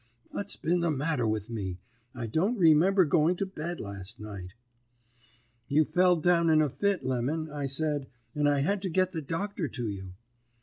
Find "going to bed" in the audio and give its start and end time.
3.05-3.79